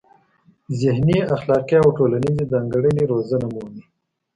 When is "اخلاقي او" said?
1.35-1.87